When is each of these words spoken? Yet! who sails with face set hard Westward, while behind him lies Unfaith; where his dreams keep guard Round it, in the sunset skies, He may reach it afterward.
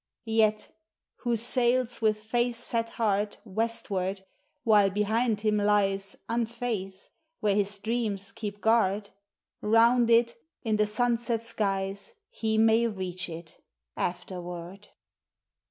Yet! 0.25 0.75
who 1.17 1.35
sails 1.35 2.01
with 2.01 2.17
face 2.23 2.57
set 2.57 2.89
hard 2.97 3.37
Westward, 3.45 4.25
while 4.63 4.89
behind 4.89 5.41
him 5.41 5.57
lies 5.57 6.15
Unfaith; 6.27 7.09
where 7.39 7.53
his 7.53 7.77
dreams 7.77 8.31
keep 8.31 8.61
guard 8.61 9.11
Round 9.61 10.09
it, 10.09 10.37
in 10.63 10.77
the 10.77 10.87
sunset 10.87 11.43
skies, 11.43 12.15
He 12.31 12.57
may 12.57 12.87
reach 12.87 13.29
it 13.29 13.63
afterward. 13.95 14.87